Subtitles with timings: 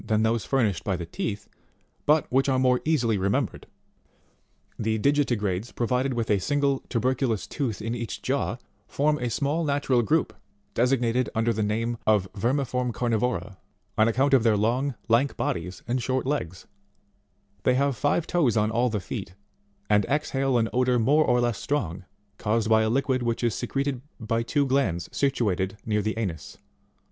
[0.03, 1.45] The Digitigrades
[5.75, 10.33] provided with a single tuberculous tooth in each'jaw, form A SMALL NATURAL GROUP,
[10.73, 13.57] designated under the name of Vermiform Carnivora,
[13.95, 16.65] on account of their long, lank body, and short legs.
[17.61, 19.35] They have five toes on all the feet,
[19.87, 22.05] and exhale an odour more or less strong,
[22.39, 26.57] caused by a liquid which is secreted by two glands situated near the anus.